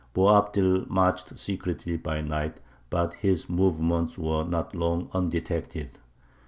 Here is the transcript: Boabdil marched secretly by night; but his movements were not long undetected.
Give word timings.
Boabdil 0.15 0.89
marched 0.89 1.37
secretly 1.37 1.95
by 1.95 2.21
night; 2.21 2.59
but 2.89 3.13
his 3.13 3.47
movements 3.47 4.17
were 4.17 4.43
not 4.43 4.73
long 4.73 5.07
undetected. 5.13 5.99